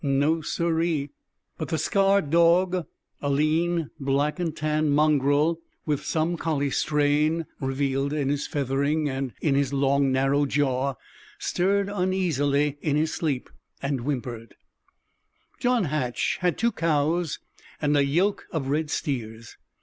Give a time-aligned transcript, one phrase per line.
[0.03, 1.09] No, sir ee!"
[1.59, 2.87] But the scarred dog,
[3.21, 9.31] a lean black and tan mongrel, with some collie strain revealed in his feathering and
[9.41, 10.95] in his long, narrow jaw,
[11.37, 13.47] stirred uneasily in his sleep
[13.79, 14.55] and whimpered.
[15.59, 17.37] John Hatch had two cows
[17.79, 19.55] and a yoke of red steers.